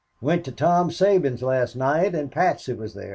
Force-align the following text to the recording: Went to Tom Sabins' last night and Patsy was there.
Went 0.19 0.43
to 0.45 0.51
Tom 0.51 0.89
Sabins' 0.89 1.43
last 1.43 1.75
night 1.75 2.15
and 2.15 2.31
Patsy 2.31 2.73
was 2.73 2.95
there. 2.95 3.09